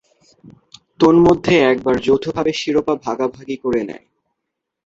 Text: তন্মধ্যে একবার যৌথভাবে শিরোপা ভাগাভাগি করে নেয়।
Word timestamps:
তন্মধ্যে 0.99 1.55
একবার 1.71 1.95
যৌথভাবে 1.99 2.51
শিরোপা 2.53 2.93
ভাগাভাগি 3.05 3.57
করে 3.63 3.81
নেয়। 3.89 4.05